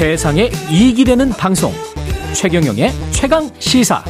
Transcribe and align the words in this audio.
세상에 0.00 0.48
이익이 0.70 1.04
되는 1.04 1.28
방송 1.28 1.72
최경영의 2.32 2.88
최강 3.12 3.42
시사 3.58 4.02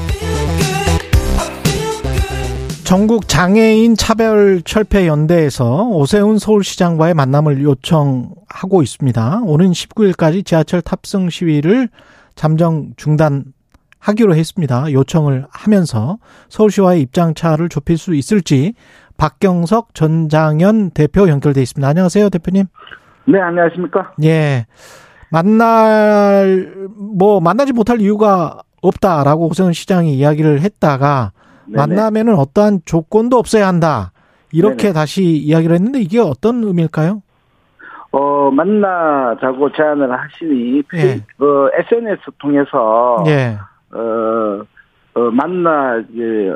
전국 2.84 3.26
장애인 3.26 3.96
차별 3.96 4.62
철폐 4.62 5.08
연대에서 5.08 5.88
오세훈 5.88 6.38
서울시장과의 6.38 7.14
만남을 7.14 7.64
요청하고 7.64 8.82
있습니다. 8.82 9.40
오는 9.42 9.72
19일까지 9.72 10.46
지하철 10.46 10.80
탑승 10.80 11.28
시위를 11.28 11.88
잠정 12.36 12.92
중단하기로 12.96 14.36
했습니다. 14.36 14.92
요청을 14.92 15.46
하면서 15.50 16.18
서울시와의 16.50 17.00
입장차를 17.00 17.68
좁힐 17.68 17.98
수 17.98 18.14
있을지 18.14 18.74
박경석 19.16 19.96
전장현 19.96 20.92
대표 20.92 21.28
연결돼 21.28 21.60
있습니다. 21.62 21.88
안녕하세요, 21.88 22.30
대표님. 22.30 22.66
네, 23.26 23.40
안녕하십니까? 23.40 24.12
예. 24.22 24.66
만날 25.30 26.88
뭐 26.96 27.40
만나지 27.40 27.72
못할 27.72 28.00
이유가 28.00 28.60
없다라고 28.82 29.48
오세훈 29.48 29.72
시장이 29.72 30.14
이야기를 30.14 30.60
했다가 30.60 31.32
네네. 31.66 31.76
만나면은 31.76 32.34
어떠한 32.34 32.80
조건도 32.84 33.36
없어야 33.36 33.66
한다. 33.68 34.12
이렇게 34.52 34.84
네네. 34.84 34.92
다시 34.94 35.22
이야기를 35.22 35.74
했는데 35.76 36.00
이게 36.00 36.18
어떤 36.18 36.64
의미일까요? 36.64 37.22
어, 38.12 38.50
만나자고 38.50 39.70
제안을 39.72 40.10
하시니, 40.10 40.82
예. 40.94 41.20
그, 41.38 41.70
SNS 41.78 42.22
통해서, 42.38 43.22
예. 43.28 43.56
어, 43.92 44.62
어, 45.14 45.30
만나, 45.30 46.02
이제, 46.10 46.52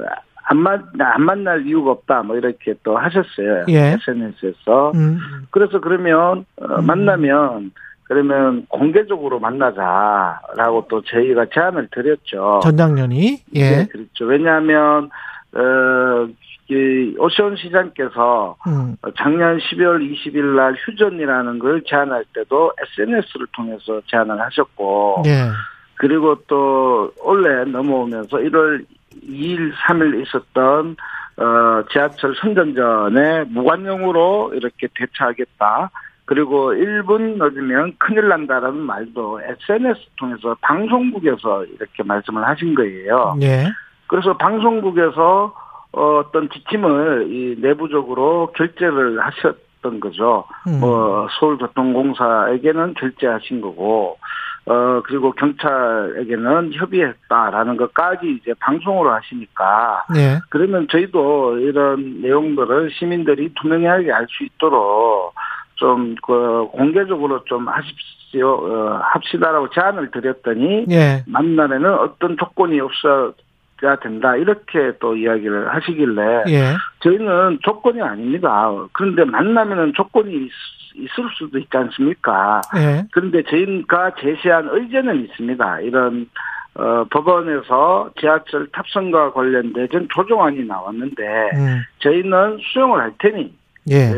안 0.46 0.58
만, 0.58 0.84
안 0.98 1.22
만날 1.22 1.64
이유가 1.64 1.92
없다, 1.92 2.22
뭐, 2.24 2.36
이렇게 2.36 2.74
또 2.82 2.98
하셨어요. 2.98 3.66
예. 3.68 3.92
SNS에서. 3.92 4.92
음. 4.96 5.18
그래서 5.50 5.80
그러면, 5.80 6.44
어, 6.60 6.80
음. 6.80 6.86
만나면, 6.86 7.70
그러면 8.04 8.66
공개적으로 8.68 9.40
만나자라고 9.40 10.86
또 10.88 11.02
저희가 11.02 11.46
제안을 11.52 11.88
드렸죠. 11.90 12.60
전장년이 12.62 13.42
예. 13.54 13.70
네, 13.70 13.86
그렇죠. 13.86 14.26
왜냐하면 14.26 15.10
어, 15.54 16.28
이 16.68 17.14
오시온 17.18 17.56
시장께서 17.56 18.56
음. 18.66 18.96
작년 19.18 19.58
12월 19.58 20.00
20일 20.00 20.56
날 20.56 20.74
휴전이라는 20.74 21.58
걸 21.58 21.82
제안할 21.86 22.24
때도 22.34 22.72
SNS를 22.98 23.46
통해서 23.52 24.00
제안을 24.06 24.40
하셨고 24.40 25.22
예. 25.26 25.50
그리고 25.96 26.36
또 26.46 27.10
올해 27.22 27.64
넘어오면서 27.64 28.38
1월 28.38 28.84
2일, 29.22 29.72
3일 29.74 30.26
있었던 30.26 30.96
어, 31.36 31.84
지하철 31.92 32.34
선전전에 32.36 33.44
무관용으로 33.44 34.52
이렇게 34.54 34.88
대처하겠다. 34.94 35.90
그리고 36.26 36.72
1분 36.72 37.36
늦으면 37.36 37.94
큰일 37.98 38.28
난다라는 38.28 38.78
말도 38.78 39.40
SNS 39.42 40.00
통해서 40.18 40.56
방송국에서 40.62 41.64
이렇게 41.64 42.02
말씀을 42.02 42.46
하신 42.46 42.74
거예요. 42.74 43.36
예. 43.42 43.66
그래서 44.06 44.36
방송국에서 44.36 45.54
어떤 45.92 46.48
지침을 46.50 47.26
이 47.30 47.56
내부적으로 47.60 48.52
결제를 48.56 49.20
하셨던 49.20 50.00
거죠. 50.00 50.44
음. 50.66 50.80
뭐 50.80 51.28
서울교통공사에게는 51.38 52.94
결제하신 52.94 53.60
거고 53.60 54.18
어 54.66 55.02
그리고 55.04 55.32
경찰에게는 55.32 56.72
협의했다라는 56.72 57.76
것까지 57.76 58.38
이제 58.40 58.54
방송으로 58.60 59.12
하시니까 59.12 60.06
예. 60.16 60.38
그러면 60.48 60.88
저희도 60.90 61.58
이런 61.58 62.22
내용들을 62.22 62.90
시민들이 62.92 63.52
투명하게 63.60 64.10
알 64.10 64.26
수 64.30 64.42
있도록 64.42 65.34
좀, 65.84 66.14
그, 66.26 66.66
공개적으로 66.72 67.44
좀 67.44 67.68
하십시오, 67.68 68.48
어, 68.48 69.00
합시다라고 69.02 69.68
제안을 69.68 70.10
드렸더니, 70.10 70.86
예. 70.90 71.22
만남에는 71.26 71.92
어떤 71.98 72.38
조건이 72.38 72.80
없어야 72.80 73.96
된다, 74.00 74.34
이렇게 74.36 74.92
또 74.98 75.14
이야기를 75.14 75.74
하시길래, 75.74 76.44
예. 76.48 76.72
저희는 77.00 77.58
조건이 77.60 78.00
아닙니다. 78.00 78.70
그런데 78.94 79.26
만나면은 79.26 79.92
조건이 79.94 80.32
있, 80.34 80.50
있을 80.96 81.28
수도 81.36 81.58
있지 81.58 81.76
않습니까? 81.76 82.62
예. 82.78 83.04
그런데 83.12 83.42
저희가 83.42 84.12
제시한 84.18 84.70
의제는 84.72 85.24
있습니다. 85.24 85.80
이런, 85.80 86.30
어, 86.76 87.04
법원에서 87.10 88.10
지하철 88.18 88.68
탑승과 88.72 89.32
관련된 89.34 90.08
조정안이 90.14 90.64
나왔는데, 90.64 91.22
음. 91.56 91.82
저희는 91.98 92.58
수용을 92.72 93.00
할 93.02 93.12
테니, 93.18 93.52
예. 93.90 94.12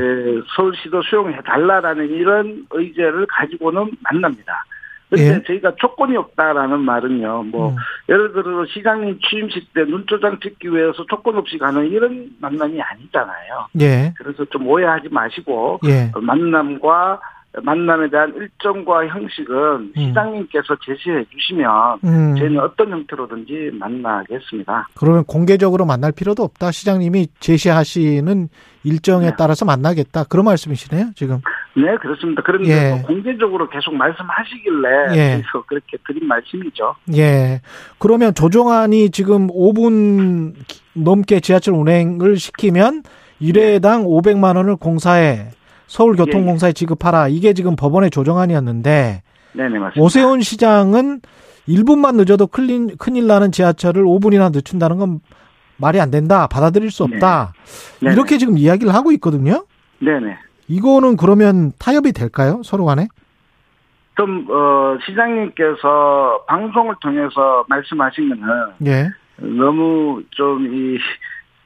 서울시도 0.54 1.02
수용해 1.02 1.40
달라라는 1.44 2.08
이런 2.10 2.66
의제를 2.70 3.26
가지고는 3.26 3.90
만납니다. 4.02 4.64
그런데 5.08 5.36
예. 5.36 5.42
저희가 5.44 5.74
조건이 5.76 6.16
없다라는 6.16 6.80
말은요, 6.80 7.44
뭐, 7.44 7.70
음. 7.70 7.76
예를 8.08 8.32
들어 8.32 8.66
시장님 8.66 9.20
취임식 9.20 9.72
때 9.72 9.84
눈조장 9.84 10.40
찍기 10.40 10.68
위해서 10.72 11.04
조건 11.08 11.36
없이 11.36 11.58
가는 11.58 11.86
이런 11.86 12.30
만남이 12.40 12.80
아니잖아요. 12.80 13.68
예. 13.80 14.12
그래서 14.16 14.44
좀 14.46 14.66
오해하지 14.66 15.08
마시고, 15.10 15.80
예. 15.86 16.10
만남과 16.20 17.20
만남에 17.62 18.10
대한 18.10 18.34
일정과 18.34 19.06
형식은 19.06 19.54
음. 19.54 19.92
시장님께서 19.96 20.76
제시해 20.84 21.24
주시면 21.30 21.98
음. 22.04 22.36
저희는 22.38 22.60
어떤 22.60 22.90
형태로든지 22.90 23.70
만나겠습니다. 23.74 24.88
그러면 24.94 25.24
공개적으로 25.24 25.86
만날 25.86 26.12
필요도 26.12 26.42
없다. 26.42 26.70
시장님이 26.70 27.28
제시하시는 27.40 28.48
일정에 28.84 29.26
네. 29.26 29.32
따라서 29.36 29.64
만나겠다. 29.64 30.24
그런 30.24 30.44
말씀이시네요, 30.44 31.06
지금. 31.14 31.40
네, 31.74 31.96
그렇습니다. 32.00 32.42
그런데 32.44 32.70
예. 32.70 32.90
뭐 32.90 33.02
공개적으로 33.02 33.68
계속 33.68 33.94
말씀하시길래 33.94 34.88
예. 35.12 35.36
그래서 35.36 35.64
그렇게 35.66 35.98
드린 36.06 36.26
말씀이죠. 36.26 36.94
예. 37.16 37.60
그러면 37.98 38.32
조정안이 38.32 39.10
지금 39.10 39.48
5분 39.48 40.54
넘게 40.94 41.40
지하철 41.40 41.74
운행을 41.74 42.36
시키면 42.36 43.02
1회당 43.40 44.06
500만 44.06 44.56
원을 44.56 44.76
공사에 44.76 45.48
서울교통공사에 45.86 46.68
예, 46.68 46.70
예. 46.70 46.72
지급하라. 46.72 47.28
이게 47.28 47.52
지금 47.52 47.76
법원의 47.76 48.10
조정안이었는데 48.10 49.22
네네, 49.52 49.78
맞습니다. 49.78 50.00
오세훈 50.00 50.40
시장은 50.40 51.20
1분만 51.68 52.16
늦어도 52.16 52.46
큰일, 52.46 52.96
큰일 52.96 53.26
나는 53.26 53.50
지하철을 53.52 54.04
5분이나 54.04 54.52
늦춘다는 54.52 54.98
건 54.98 55.20
말이 55.78 56.00
안 56.00 56.10
된다. 56.10 56.46
받아들일 56.46 56.90
수 56.90 57.04
없다. 57.04 57.52
네네. 58.00 58.14
이렇게 58.14 58.38
지금 58.38 58.56
이야기를 58.56 58.94
하고 58.94 59.12
있거든요. 59.12 59.64
네네. 59.98 60.36
이거는 60.68 61.16
그러면 61.16 61.72
타협이 61.78 62.12
될까요? 62.12 62.60
서로 62.64 62.84
간에? 62.84 63.08
좀, 64.16 64.46
어, 64.50 64.96
시장님께서 65.06 66.44
방송을 66.48 66.94
통해서 67.00 67.64
말씀하신 67.68 68.30
거는. 68.30 68.46
예. 68.86 69.10
너무 69.36 70.22
좀, 70.30 70.66
이, 70.66 70.98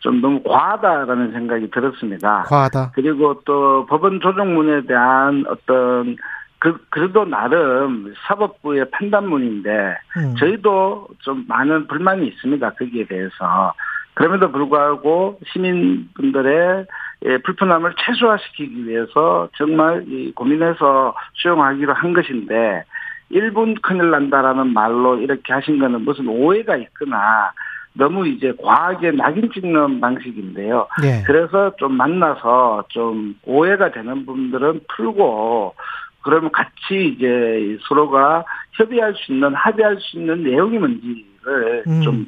좀 0.00 0.21
너무 0.21 0.43
과하다라는 0.43 1.33
생각이 1.33 1.71
들었습니다. 1.71 2.44
과하다. 2.49 2.93
그리고 2.94 3.41
또 3.44 3.87
법원 3.87 4.21
조정문에 4.21 4.87
대한 4.87 5.44
어떤 5.49 6.16
그, 6.59 6.78
그래도 6.91 7.25
나름 7.25 8.12
사법부의 8.27 8.91
판단문인데, 8.91 9.97
음. 10.19 10.34
저희도 10.39 11.09
좀 11.21 11.44
많은 11.49 11.87
불만이 11.87 12.27
있습니다. 12.27 12.71
거기에 12.71 13.06
대해서. 13.06 13.72
그럼에도 14.12 14.53
불구하고 14.53 15.41
시민분들의 15.53 16.87
예, 17.27 17.39
불편함을 17.39 17.94
최소화시키기 17.99 18.87
위해서 18.87 19.49
정말 19.56 20.05
고민해서 20.34 21.15
수용하기로 21.34 21.94
한 21.94 22.12
것인데, 22.12 22.84
1분 23.33 23.81
큰일 23.81 24.10
난다라는 24.10 24.72
말로 24.72 25.19
이렇게 25.19 25.53
하신 25.53 25.78
거는 25.78 26.03
무슨 26.03 26.28
오해가 26.28 26.77
있거나, 26.77 27.53
너무 27.93 28.27
이제 28.27 28.53
과하게 28.62 29.12
낙인 29.12 29.51
찍는 29.53 30.01
방식인데요. 30.01 30.87
네. 31.03 31.23
그래서 31.27 31.75
좀 31.77 31.93
만나서 31.93 32.84
좀 32.89 33.34
오해가 33.45 33.91
되는 33.91 34.25
분들은 34.25 34.81
풀고 34.89 35.75
그러면 36.22 36.51
같이 36.53 37.15
이제 37.16 37.78
서로가 37.89 38.45
협의할 38.72 39.15
수 39.15 39.33
있는 39.33 39.54
합의할 39.54 39.97
수 40.01 40.19
있는 40.19 40.45
내용이 40.45 40.78
뭔지를 40.78 41.84
음. 41.87 42.03
좀 42.03 42.27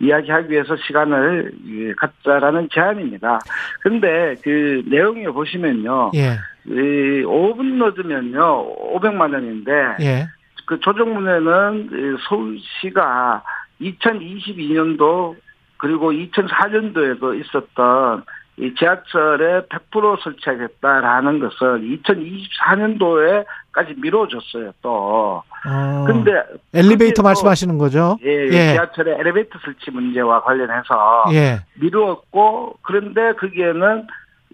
이야기하기 0.00 0.50
위해서 0.50 0.76
시간을 0.76 1.94
갖자라는 1.96 2.68
제안입니다. 2.72 3.38
근데 3.80 4.34
그 4.42 4.82
내용에 4.86 5.26
보시면요. 5.26 6.10
예. 6.16 6.36
이 6.66 7.22
5분 7.24 7.74
늦으면요. 7.76 8.94
500만 8.96 9.32
원인데 9.32 9.72
예. 10.00 10.26
그 10.66 10.80
조정문에는 10.80 12.18
서울시가 12.28 13.42
2022년도 13.80 15.36
그리고 15.76 16.12
2004년도에도 16.12 17.40
있었던 17.40 18.24
이 18.56 18.72
지하철에 18.78 19.62
100% 19.62 20.22
설치하겠다라는 20.22 21.40
것을 21.40 21.80
2024년도에까지 22.04 24.00
미뤄졌어요, 24.00 24.72
또. 24.80 25.42
어, 25.66 26.04
근데. 26.06 26.30
엘리베이터 26.72 27.22
말씀하시는 27.22 27.76
거죠? 27.78 28.16
예, 28.24 28.46
예, 28.46 28.72
지하철의 28.74 29.16
엘리베이터 29.18 29.58
설치 29.64 29.90
문제와 29.90 30.42
관련해서. 30.44 31.24
예. 31.32 31.64
미루었고, 31.80 32.78
그런데 32.82 33.32
거기에는 33.32 34.06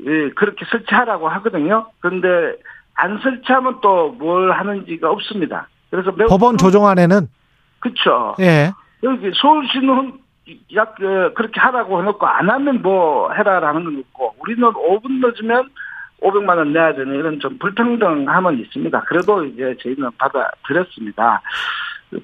예, 0.07 0.31
그렇게 0.31 0.65
설치하라고 0.71 1.29
하거든요. 1.29 1.87
그런데 2.01 2.57
안 2.95 3.19
설치하면 3.23 3.81
또 3.83 4.15
뭘 4.19 4.51
하는지가 4.53 5.11
없습니다. 5.11 5.69
그래서 5.91 6.11
법원 6.29 6.57
조정안에는 6.57 7.29
그렇죠. 7.81 8.35
예. 8.41 8.73
여기 9.03 9.31
서울시는 9.35 10.13
약 10.75 11.01
어, 11.03 11.33
그렇게 11.35 11.61
하라고 11.61 12.01
해놓고 12.01 12.27
안 12.27 12.51
하면 12.51 12.83
뭐 12.83 13.33
해라라는 13.33 13.85
건 13.85 13.99
있고 13.99 14.35
우리는 14.41 14.63
5분 14.63 15.27
늦으면 15.27 15.69
500만 16.21 16.57
원 16.59 16.73
내야 16.73 16.95
되는 16.95 17.15
이런 17.15 17.41
좀 17.41 17.59
불평등함은 17.59 18.59
있습니다. 18.59 19.01
그래도 19.03 19.45
이제 19.45 19.75
저희는 19.83 20.11
받아들였습니다. 20.19 21.41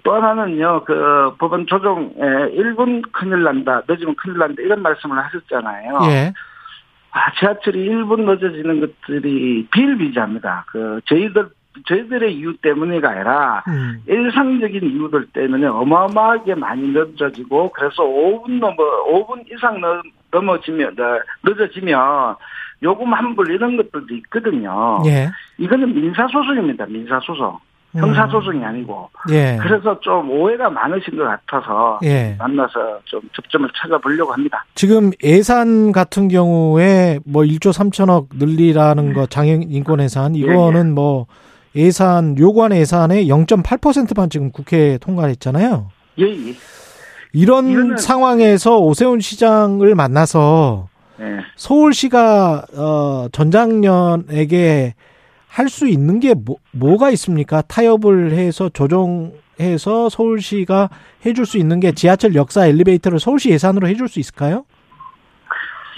또 0.02 0.14
하나는요, 0.14 0.84
그 0.84 1.34
법원 1.38 1.66
조정에 1.66 2.10
1분 2.10 3.10
큰일 3.12 3.44
난다, 3.44 3.82
늦으면 3.88 4.16
큰일 4.16 4.38
난다, 4.38 4.60
이런 4.60 4.82
말씀을 4.82 5.16
하셨잖아요. 5.16 5.98
예. 6.10 6.32
아, 7.12 7.32
지하철이 7.38 7.88
1분 7.88 8.22
늦어지는 8.22 8.80
것들이 8.80 9.66
비일비재합니다. 9.70 10.64
그, 10.66 11.00
저희들, 11.06 11.48
저희들의 11.86 12.34
이유 12.34 12.56
때문이가 12.58 13.10
아니라, 13.10 13.62
음. 13.68 14.02
일상적인 14.06 14.82
이유들 14.82 15.26
때문에 15.32 15.66
어마어마하게 15.66 16.54
많이 16.54 16.88
늦어지고, 16.88 17.70
그래서 17.72 18.02
5분 18.02 18.58
넘어, 18.58 18.76
5분 19.06 19.44
이상 19.52 19.80
넘어지면, 20.30 20.96
늦어지면, 21.44 22.36
요금 22.82 23.12
환불 23.12 23.50
이런 23.50 23.76
것들도 23.76 24.14
있거든요. 24.16 25.02
예. 25.06 25.28
이거는 25.58 25.94
민사소송입니다, 25.94 26.86
민사소송. 26.86 27.58
형사소송이 27.94 28.64
아니고. 28.64 29.08
예. 29.30 29.56
그래서 29.60 29.98
좀 30.00 30.30
오해가 30.30 30.68
많으신 30.68 31.16
것 31.16 31.24
같아서 31.24 31.98
예. 32.04 32.36
만나서 32.38 33.00
좀 33.04 33.20
접점을 33.32 33.68
찾아보려고 33.74 34.32
합니다. 34.32 34.64
지금 34.74 35.10
예산 35.22 35.92
같은 35.92 36.28
경우에 36.28 37.18
뭐 37.24 37.42
1조 37.42 37.72
3천억 37.72 38.28
늘리라는 38.34 39.12
거 39.14 39.26
장애인 39.26 39.70
인권 39.70 40.00
예산 40.00 40.34
이거는 40.34 40.84
예, 40.84 40.88
예. 40.88 40.92
뭐 40.92 41.26
예산 41.76 42.36
요구한 42.38 42.74
예산의 42.74 43.28
0.8%만 43.28 44.30
지금 44.30 44.50
국회에 44.50 44.98
통과했잖아요. 44.98 45.88
예, 46.18 46.24
예. 46.24 46.54
이런 47.32 47.96
상황에서 47.98 48.78
오세훈 48.78 49.20
시장을 49.20 49.94
만나서 49.94 50.88
예. 51.20 51.24
서울시가 51.56 52.66
어 52.74 53.28
전장년에게 53.32 54.94
할 55.48 55.68
수 55.70 55.88
있는 55.88 56.20
게 56.20 56.34
뭐, 56.34 56.56
뭐가 56.72 57.10
있습니까? 57.12 57.62
타협을 57.62 58.32
해서 58.32 58.68
조정해서 58.68 60.10
서울시가 60.10 60.90
해줄 61.24 61.46
수 61.46 61.56
있는 61.56 61.80
게 61.80 61.92
지하철 61.92 62.34
역사 62.34 62.66
엘리베이터를 62.66 63.18
서울시 63.18 63.48
예산으로 63.50 63.88
해줄 63.88 64.06
수 64.08 64.20
있을까요? 64.20 64.64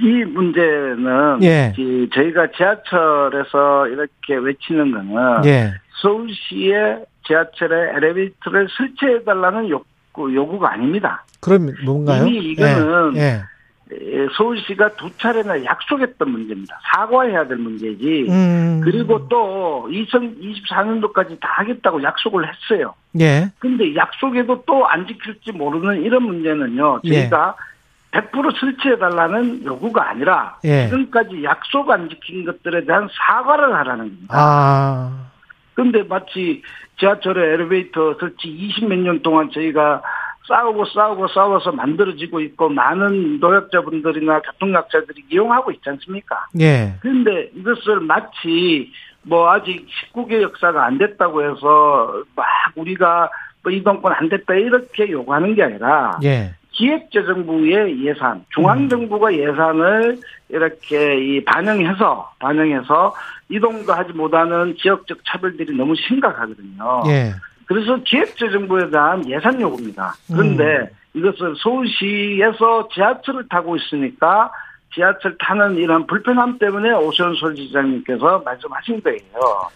이 0.00 0.24
문제는 0.24 1.42
예. 1.42 1.74
저희가 2.14 2.48
지하철에서 2.56 3.88
이렇게 3.88 4.36
외치는 4.36 4.92
거는 4.92 5.44
예. 5.44 5.74
서울시의 6.00 7.04
지하철에 7.26 7.96
엘리베이터를 7.96 8.68
설치해 8.76 9.24
달라는 9.24 9.68
요구, 9.68 10.32
요구가 10.34 10.72
아닙니다. 10.72 11.24
그럼 11.40 11.70
뭔가요? 11.84 12.26
이미 12.26 12.38
이거는 12.52 13.16
예. 13.16 13.20
예. 13.20 14.26
서울시가 14.36 14.90
두 14.96 15.10
차례나 15.16 15.64
약속했던 15.64 16.30
문제입니다. 16.30 16.78
사과해야 16.92 17.48
될 17.48 17.56
문제지. 17.56 18.26
음. 18.28 18.80
그리고 18.84 19.26
또 19.28 19.88
2024년도까지 19.90 21.40
다 21.40 21.48
하겠다고 21.56 22.02
약속을 22.02 22.46
했어요. 22.46 22.94
예. 23.20 23.50
근데 23.58 23.94
약속에도 23.96 24.62
또 24.66 24.84
안 24.86 25.06
지킬지 25.06 25.52
모르는 25.52 26.02
이런 26.02 26.22
문제는요. 26.22 27.00
저희가 27.06 27.56
예. 27.58 27.68
100% 28.12 28.58
설치해달라는 28.58 29.64
요구가 29.64 30.10
아니라 30.10 30.56
예. 30.64 30.86
지금까지 30.88 31.44
약속 31.44 31.90
안 31.90 32.08
지킨 32.08 32.44
것들에 32.44 32.84
대한 32.84 33.08
사과를 33.12 33.74
하라는 33.74 34.04
겁니다. 34.06 34.34
아. 34.36 35.26
근데 35.74 36.02
마치 36.02 36.62
지하철에 36.98 37.52
엘리베이터 37.54 38.14
설치 38.18 38.48
20 38.48 38.88
몇 38.88 38.98
년 38.98 39.22
동안 39.22 39.50
저희가 39.52 40.02
싸우고 40.48 40.86
싸우고 40.86 41.28
싸워서 41.28 41.72
만들어지고 41.72 42.40
있고 42.40 42.70
많은 42.70 43.38
노약자분들이나 43.38 44.40
교통약자들이 44.40 45.24
이용하고 45.30 45.70
있지 45.72 45.90
않습니까? 45.90 46.46
예. 46.58 46.94
그런데 47.00 47.50
이것을 47.54 48.00
마치 48.00 48.90
뭐 49.22 49.50
아직 49.52 49.86
19개 50.14 50.40
역사가 50.40 50.86
안 50.86 50.96
됐다고 50.96 51.42
해서 51.42 52.22
막 52.34 52.46
우리가 52.74 53.28
뭐 53.62 53.70
이동권 53.70 54.12
안 54.14 54.28
됐다 54.30 54.54
이렇게 54.54 55.10
요구하는 55.10 55.54
게 55.54 55.62
아니라 55.62 56.18
예. 56.24 56.54
기획재정부의 56.78 58.04
예산, 58.04 58.44
중앙정부가 58.54 59.34
예산을 59.34 60.16
이렇게 60.48 61.16
이 61.18 61.44
반영해서 61.44 62.34
반영해서 62.38 63.14
이동도 63.48 63.92
하지 63.92 64.12
못하는 64.12 64.76
지역적 64.80 65.18
차별들이 65.26 65.76
너무 65.76 65.96
심각하거든요. 65.96 67.02
예. 67.08 67.32
그래서 67.66 67.96
기획재정부에 68.04 68.90
대한 68.90 69.28
예산 69.28 69.60
요구입니다. 69.60 70.14
그런데 70.28 70.64
음. 70.64 70.86
이것을 71.14 71.56
서울시에서 71.60 72.88
지하철을 72.94 73.48
타고 73.48 73.76
있으니까 73.76 74.50
지하철 74.94 75.36
타는 75.38 75.76
이런 75.76 76.06
불편함 76.06 76.58
때문에 76.58 76.92
오세훈 76.92 77.34
서울시장님께서 77.34 78.42
말씀하신 78.44 79.02
거예요. 79.02 79.68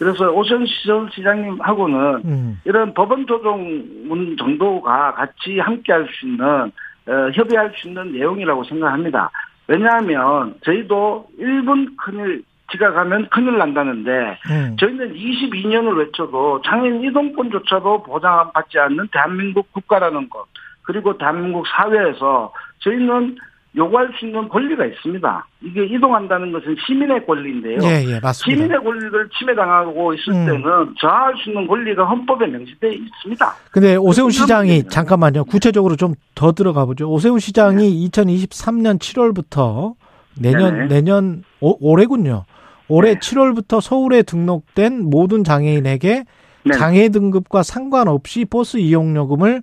그래서 0.00 0.30
오세훈 0.30 0.66
서울시장님하고는 0.86 2.22
음. 2.24 2.60
이런 2.64 2.94
법원 2.94 3.26
조정문 3.26 4.38
정도가 4.38 5.12
같이 5.12 5.58
함께 5.58 5.92
할 5.92 6.08
수 6.08 6.26
있는 6.26 6.72
어, 7.06 7.30
협의할 7.34 7.72
수 7.76 7.88
있는 7.88 8.12
내용이라고 8.12 8.64
생각합니다. 8.64 9.30
왜냐하면 9.68 10.54
저희도 10.64 11.28
1분 11.38 11.96
큰일 11.98 12.42
지각하면 12.72 13.28
큰일 13.28 13.58
난다는데 13.58 14.38
음. 14.50 14.76
저희는 14.80 15.14
22년을 15.14 15.98
외쳐도 15.98 16.62
장애인 16.64 17.04
이동권조차도 17.04 18.04
보장받지 18.04 18.78
않는 18.78 19.08
대한민국 19.12 19.70
국가라는 19.72 20.30
것 20.30 20.46
그리고 20.82 21.18
대한민국 21.18 21.66
사회에서 21.66 22.52
저희는 22.78 23.36
요구할 23.76 24.10
수 24.18 24.26
있는 24.26 24.48
권리가 24.48 24.84
있습니다. 24.84 25.46
이게 25.62 25.84
이동한다는 25.86 26.50
것은 26.52 26.74
시민의 26.86 27.24
권리인데요. 27.24 27.78
예, 27.82 28.04
예, 28.04 28.18
맞습니다. 28.20 28.32
시민의 28.64 28.82
권리를 28.82 29.28
침해당하고 29.38 30.12
있을 30.14 30.32
음. 30.32 30.46
때는 30.46 30.94
저할 30.98 31.34
수 31.36 31.50
있는 31.50 31.66
권리가 31.68 32.04
헌법에 32.04 32.46
명시되어 32.48 32.90
있습니다. 32.90 33.46
근데 33.70 33.94
오세훈 33.96 34.30
시장이 34.30 34.84
잠깐만요. 34.88 35.44
구체적으로 35.44 35.96
좀 35.96 36.14
더 36.40 36.52
들어가 36.52 36.86
보죠. 36.86 37.06
오세훈 37.10 37.38
시장이 37.38 37.90
네. 37.90 38.08
2023년 38.08 38.98
7월부터 38.98 39.92
내년 40.38 40.74
네네. 40.74 40.88
내년 40.88 41.42
오, 41.60 41.76
올해군요. 41.86 42.44
올해 42.88 43.12
네. 43.12 43.20
7월부터 43.20 43.82
서울에 43.82 44.22
등록된 44.22 45.04
모든 45.10 45.44
장애인에게 45.44 46.24
네. 46.64 46.72
장애 46.72 47.10
등급과 47.10 47.62
상관없이 47.62 48.46
버스 48.46 48.78
이용요금을 48.78 49.62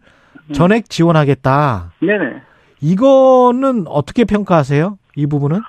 음. 0.49 0.53
전액 0.53 0.87
지원하겠다. 0.87 1.93
네네. 1.99 2.41
이거는 2.81 3.85
어떻게 3.87 4.23
평가하세요? 4.25 4.97
이 5.15 5.25
부분은? 5.27 5.61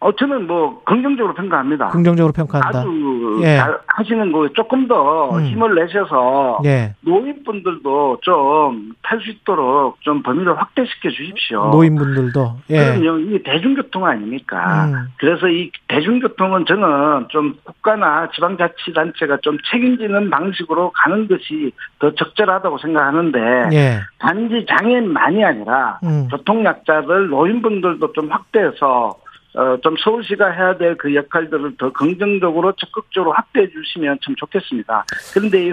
어, 0.00 0.12
저는 0.12 0.46
뭐, 0.46 0.82
긍정적으로 0.84 1.34
평가합니다. 1.34 1.88
긍정적으로 1.88 2.32
평가한다. 2.32 2.80
아주 2.80 3.40
예. 3.42 3.56
잘 3.56 3.78
하시는 3.86 4.32
거 4.32 4.48
조금 4.48 4.86
더 4.86 5.36
음. 5.36 5.44
힘을 5.44 5.74
내셔서 5.74 6.60
예. 6.64 6.94
노인분들도 7.00 8.18
좀 8.22 8.94
탈 9.04 9.20
수 9.20 9.30
있도록 9.30 10.00
좀 10.00 10.22
범위를 10.22 10.58
확대시켜 10.58 11.10
주십시오. 11.10 11.68
노인분들도. 11.70 12.56
예. 12.70 12.98
그럼요. 12.98 13.18
이게 13.18 13.42
대중교통 13.42 14.04
아닙니까? 14.06 14.86
음. 14.86 15.08
그래서 15.18 15.48
이 15.48 15.70
대중교통은 15.88 16.64
저는 16.66 17.28
좀 17.28 17.54
국가나 17.64 18.28
지방자치단체가 18.34 19.38
좀 19.42 19.58
책임지는 19.70 20.30
방식으로 20.30 20.90
가는 20.94 21.28
것이 21.28 21.72
더 21.98 22.14
적절하다고 22.14 22.78
생각하는데 22.78 23.38
예. 23.72 24.00
단지 24.18 24.64
장애인만이 24.68 25.44
아니라 25.44 26.00
음. 26.02 26.28
교통약자들 26.30 27.28
노인분들도 27.28 28.12
좀 28.14 28.30
확대해서 28.30 29.12
어, 29.56 29.76
좀 29.82 29.94
서울시가 29.96 30.50
해야 30.50 30.76
될 30.76 30.96
그 30.96 31.14
역할들을 31.14 31.76
더 31.78 31.92
긍정적으로 31.92 32.72
적극적으로 32.72 33.32
확대해 33.32 33.68
주시면 33.70 34.18
참 34.24 34.34
좋겠습니다. 34.36 35.04
그런데 35.32 35.70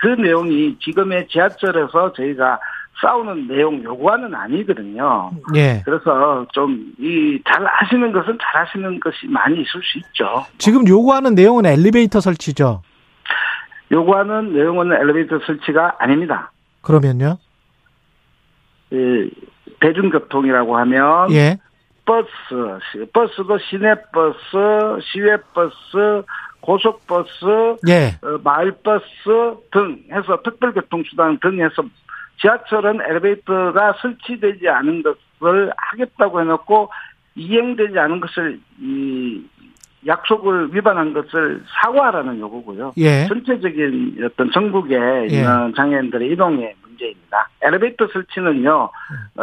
그 0.00 0.06
내용이 0.08 0.76
지금의 0.80 1.28
지하철에서 1.28 2.12
저희가 2.14 2.58
싸우는 3.00 3.46
내용 3.46 3.82
요구하는 3.84 4.34
아니거든요. 4.34 5.30
예. 5.54 5.82
그래서 5.84 6.46
좀 6.52 6.92
이 6.98 7.38
잘 7.46 7.64
하시는 7.64 8.10
것은 8.12 8.38
잘 8.42 8.64
하시는 8.66 8.98
것이 9.00 9.26
많이 9.28 9.56
있을 9.60 9.80
수 9.82 9.98
있죠. 9.98 10.44
지금 10.58 10.86
요구하는 10.88 11.34
내용은 11.34 11.64
엘리베이터 11.66 12.20
설치죠. 12.20 12.82
요구하는 13.92 14.52
내용은 14.52 14.92
엘리베이터 14.92 15.38
설치가 15.46 15.94
아닙니다. 15.98 16.50
그러면요? 16.82 17.38
예, 18.92 19.30
대중교통이라고 19.80 20.76
하면 20.78 21.30
예. 21.32 21.58
버스, 22.08 23.06
버스도 23.12 23.58
시내버스, 23.58 24.38
시외버스, 25.12 26.22
고속버스, 26.60 27.76
예. 27.88 28.18
어, 28.26 28.38
마을버스 28.42 29.04
등 29.70 30.02
해서 30.10 30.40
특별교통수단 30.42 31.38
등 31.40 31.60
해서 31.60 31.82
지하철은 32.40 33.00
엘리베이터가 33.02 33.94
설치되지 34.00 34.68
않은 34.68 35.02
것을 35.02 35.70
하겠다고 35.76 36.40
해놓고 36.40 36.88
이행되지 37.34 37.98
않은 37.98 38.20
것을 38.20 38.58
이 38.80 39.44
약속을 40.06 40.74
위반한 40.74 41.12
것을 41.12 41.62
사과하라는 41.68 42.40
요구고요. 42.40 42.92
예. 42.96 43.26
전체적인 43.26 44.18
어떤 44.24 44.50
전국에 44.50 44.94
예. 44.94 45.26
있는 45.26 45.74
장애인들의 45.76 46.32
이동의 46.32 46.74
문제입니다. 46.98 47.48
엘리베이터 47.62 48.06
설치는요, 48.12 48.90
어, 49.36 49.42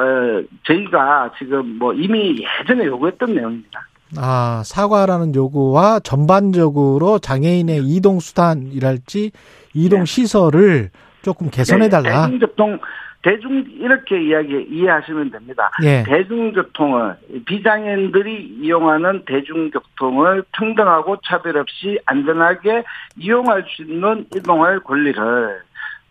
저희가 0.63 1.31
지금 1.37 1.79
뭐 1.79 1.93
이미 1.93 2.43
예전에 2.61 2.85
요구했던 2.85 3.33
내용입니다. 3.33 3.87
아, 4.17 4.61
사과라는 4.63 5.33
요구와 5.33 5.99
전반적으로 5.99 7.19
장애인의 7.19 7.81
이동 7.83 8.19
수단이랄지 8.19 9.31
이동 9.73 10.01
네. 10.01 10.05
시설을 10.05 10.89
조금 11.21 11.49
개선해 11.49 11.89
달라. 11.89 12.27
네, 12.27 12.33
대중교통 12.33 12.79
대중 13.23 13.65
이렇게 13.79 14.21
이야기 14.21 14.67
이해하시면 14.69 15.31
됩니다. 15.31 15.71
예. 15.83 16.03
대중교통을 16.03 17.15
비장애인들이 17.47 18.59
이용하는 18.61 19.23
대중교통을 19.25 20.43
평등하고 20.51 21.17
차별 21.25 21.57
없이 21.57 21.97
안전하게 22.05 22.83
이용할 23.17 23.65
수 23.67 23.81
있는 23.81 24.27
이동할 24.35 24.79
권리를 24.81 25.63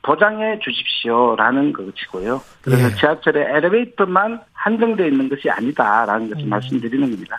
보장해 0.04 0.58
주십시오라는 0.60 1.72
것이고요. 1.72 2.40
그래서 2.62 2.90
예. 2.90 2.94
지하철의 2.94 3.46
엘리베이터만 3.56 4.40
한정되어 4.52 5.06
있는 5.06 5.28
것이 5.28 5.48
아니다라는 5.50 6.30
것을 6.30 6.44
음. 6.44 6.48
말씀드리는 6.50 7.10
겁니다. 7.10 7.38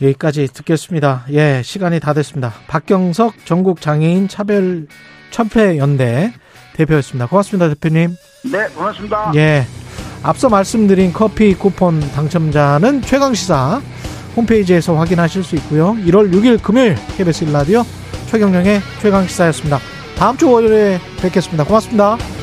여기까지 0.00 0.46
듣겠습니다. 0.48 1.24
예, 1.30 1.62
시간이 1.62 2.00
다 2.00 2.14
됐습니다. 2.14 2.52
박경석 2.68 3.44
전국 3.44 3.80
장애인 3.80 4.28
차별 4.28 4.86
첩회 5.30 5.78
연대 5.78 6.32
대표였습니다. 6.74 7.26
고맙습니다, 7.26 7.68
대표님. 7.68 8.10
네, 8.52 8.66
고맙습니다. 8.74 9.32
예. 9.36 9.64
앞서 10.22 10.48
말씀드린 10.48 11.12
커피 11.12 11.54
쿠폰 11.54 12.00
당첨자는 12.00 13.02
최강시사 13.02 13.80
홈페이지에서 14.36 14.94
확인하실 14.94 15.44
수 15.44 15.54
있고요. 15.56 15.94
1월 16.06 16.32
6일 16.32 16.62
금요일 16.62 16.96
KBS 17.16 17.46
1라디오 17.46 17.84
최경령의 18.26 18.80
최강시사였습니다. 19.00 19.93
다음 20.16 20.36
주 20.36 20.50
월요일에 20.50 20.98
뵙겠습니다. 21.20 21.64
고맙습니다. 21.64 22.33